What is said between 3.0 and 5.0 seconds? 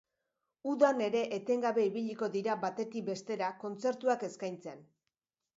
bestera kontzertuak eskaintzen.